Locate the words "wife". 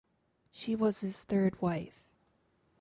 1.61-2.01